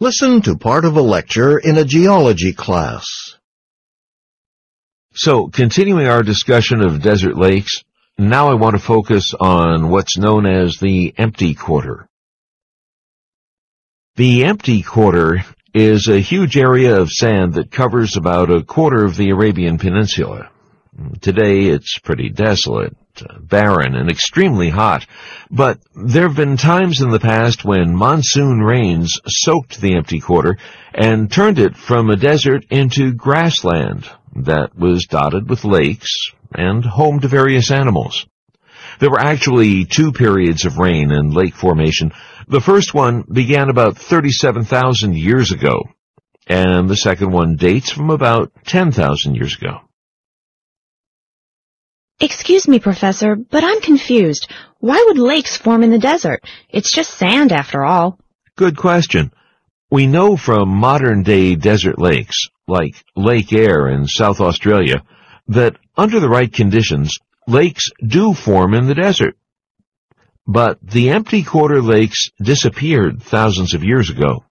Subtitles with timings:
[0.00, 3.06] Listen to part of a lecture in a geology class.
[5.14, 7.84] So, continuing our discussion of desert lakes,
[8.18, 12.08] now I want to focus on what's known as the empty quarter.
[14.16, 19.16] The empty quarter is a huge area of sand that covers about a quarter of
[19.16, 20.50] the Arabian Peninsula.
[21.20, 25.06] Today it's pretty desolate, Uh, barren, and extremely hot,
[25.48, 30.58] but there have been times in the past when monsoon rains soaked the empty quarter
[30.92, 37.20] and turned it from a desert into grassland that was dotted with lakes and home
[37.20, 38.26] to various animals.
[38.98, 42.10] There were actually two periods of rain and lake formation.
[42.48, 45.84] The first one began about 37,000 years ago,
[46.48, 49.82] and the second one dates from about 10,000 years ago.
[52.20, 54.48] Excuse me, Professor, but I'm confused.
[54.78, 56.44] Why would lakes form in the desert?
[56.68, 58.18] It's just sand after all.
[58.56, 59.32] Good question.
[59.90, 65.02] We know from modern-day desert lakes, like Lake Eyre in South Australia,
[65.48, 69.36] that under the right conditions, lakes do form in the desert.
[70.46, 74.44] But the empty quarter lakes disappeared thousands of years ago.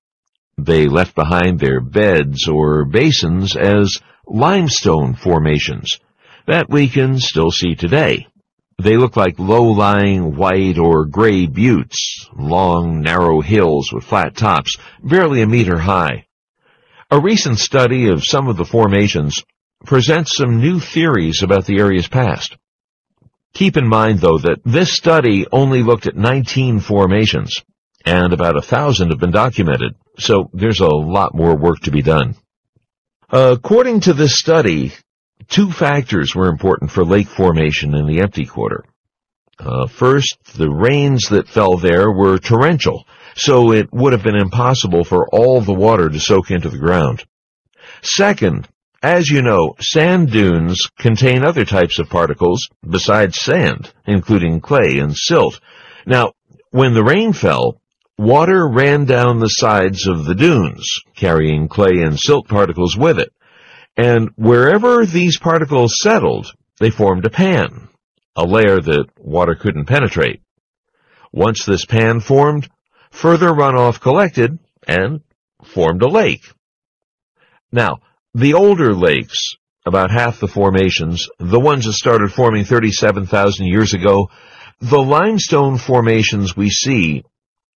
[0.58, 6.00] They left behind their beds or basins as limestone formations
[6.48, 8.28] that we can still see today.
[8.82, 15.42] They look like low-lying white or gray buttes, long, narrow hills with flat tops, barely
[15.42, 16.26] a meter high.
[17.12, 19.44] A recent study of some of the formations
[19.86, 22.58] presents some new theories about the area's past.
[23.54, 27.62] Keep in mind, though, that this study only looked at 19 formations,
[28.04, 32.02] and about a thousand have been documented, so there's a lot more work to be
[32.02, 32.36] done.
[33.30, 34.94] According to this study,
[35.48, 38.84] Two factors were important for lake formation in the empty quarter.
[39.60, 45.04] Uh, first, the rains that fell there were torrential, so it would have been impossible
[45.04, 47.24] for all the water to soak into the ground.
[48.02, 48.68] Second,
[49.02, 55.16] as you know, sand dunes contain other types of particles besides sand, including clay and
[55.16, 55.60] silt.
[56.06, 56.34] Now,
[56.72, 57.82] when the rain fell,
[58.18, 60.86] water ran down the sides of the dunes,
[61.16, 63.32] carrying clay and silt particles with it.
[63.96, 67.90] And wherever these particles settled, they formed a pan,
[68.36, 70.42] a layer that water couldn't penetrate.
[71.32, 72.70] Once this pan formed,
[73.12, 75.22] further runoff collected and
[75.64, 76.44] formed a lake.
[77.72, 78.00] Now,
[78.34, 79.56] the older lakes,
[79.86, 84.30] about half the formations, the ones that started forming 37,000 years ago,
[84.80, 87.24] the limestone formations we see,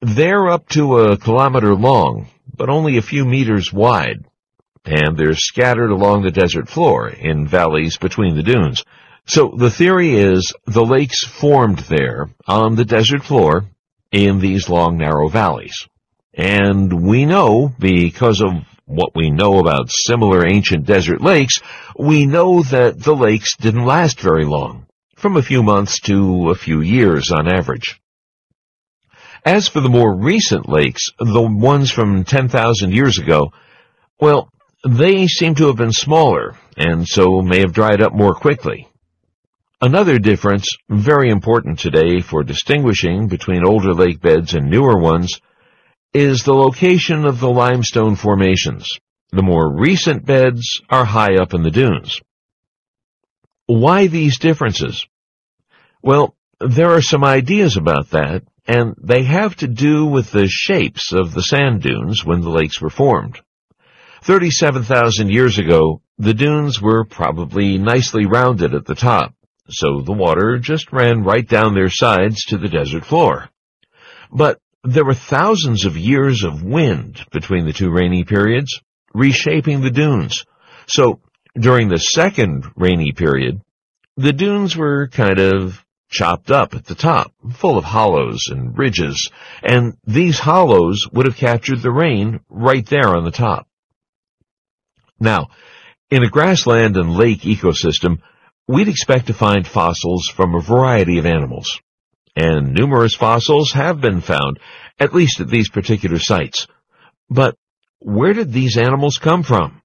[0.02, 4.26] they're up to a kilometer long, but only a few meters wide
[4.88, 8.84] and they're scattered along the desert floor in valleys between the dunes.
[9.26, 13.66] So the theory is the lakes formed there on the desert floor
[14.12, 15.88] in these long narrow valleys.
[16.34, 18.52] And we know, because of
[18.86, 21.60] what we know about similar ancient desert lakes,
[22.00, 24.86] we know that the lakes didn't last very long,
[25.18, 28.00] from a few months to a few years on average.
[29.44, 33.52] As for the more recent lakes, the ones from 10,000 years ago,
[34.20, 34.50] well,
[34.88, 38.88] they seem to have been smaller, and so may have dried up more quickly.
[39.82, 45.40] Another difference, very important today for distinguishing between older lake beds and newer ones,
[46.14, 48.90] is the location of the limestone formations.
[49.32, 52.20] The more recent beds are high up in the dunes.
[53.66, 55.06] Why these differences?
[56.02, 61.14] Well, there are some ideas about that, and they have to do with the shapes
[61.14, 63.42] of the sand dunes when the lakes were formed.
[64.24, 69.34] 37,000 years ago, the dunes were probably nicely rounded at the top,
[69.70, 73.50] so the water just ran right down their sides to the desert floor.
[74.32, 78.82] But there were thousands of years of wind between the two rainy periods,
[79.14, 80.46] reshaping the dunes.
[80.88, 81.22] So
[81.60, 83.62] during the second rainy period,
[84.16, 89.30] the dunes were kind of chopped up at the top, full of hollows and ridges,
[89.62, 93.68] and these hollows would have captured the rain right there on the top.
[95.20, 95.48] Now,
[96.10, 98.20] in a grassland and lake ecosystem,
[98.68, 101.80] we'd expect to find fossils from a variety of animals.
[102.36, 104.60] And numerous fossils have been found,
[105.00, 106.68] at least at these particular sites.
[107.30, 107.56] But
[108.00, 109.82] where did these animals come from?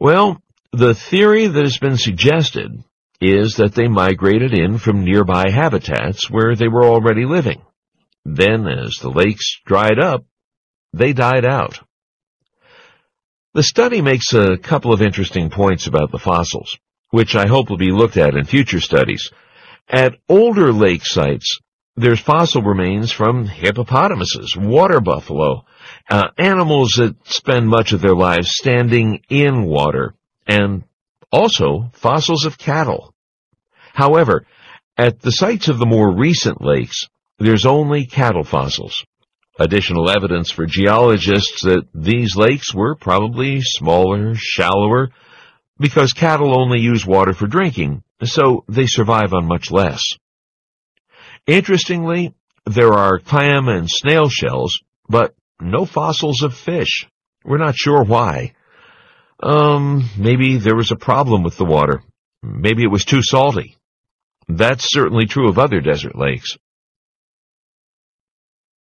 [0.00, 0.42] Well,
[0.72, 2.72] the theory that has been suggested
[3.20, 7.62] is that they migrated in from nearby habitats where they were already living.
[8.24, 10.24] Then, as the lakes dried up,
[10.92, 11.80] they died out.
[13.54, 16.76] The study makes a couple of interesting points about the fossils,
[17.10, 19.30] which I hope will be looked at in future studies.
[19.88, 21.58] At older lake sites,
[21.96, 25.64] there's fossil remains from hippopotamuses, water buffalo,
[26.10, 30.14] uh, animals that spend much of their lives standing in water,
[30.46, 30.84] and
[31.32, 33.14] also fossils of cattle.
[33.94, 34.46] However,
[34.98, 37.08] at the sites of the more recent lakes,
[37.38, 39.04] there's only cattle fossils.
[39.58, 45.10] Additional evidence for geologists that these lakes were probably smaller, shallower,
[45.80, 50.00] because cattle only use water for drinking, so they survive on much less.
[51.46, 52.34] Interestingly,
[52.66, 54.78] there are clam and snail shells,
[55.08, 57.06] but no fossils of fish.
[57.44, 58.52] We're not sure why.
[59.42, 62.02] Um, maybe there was a problem with the water.
[62.42, 63.76] Maybe it was too salty.
[64.48, 66.56] That's certainly true of other desert lakes.